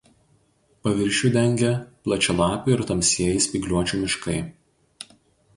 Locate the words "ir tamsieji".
2.77-3.45